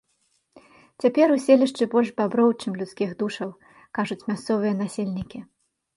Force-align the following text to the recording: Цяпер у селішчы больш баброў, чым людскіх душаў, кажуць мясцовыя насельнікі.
Цяпер 1.05 1.27
у 1.33 1.35
селішчы 1.43 1.83
больш 1.93 2.09
баброў, 2.21 2.49
чым 2.65 2.71
людскіх 2.79 3.09
душаў, 3.21 3.49
кажуць 3.99 4.21
мясцовыя 4.31 4.73
насельнікі. 4.83 5.39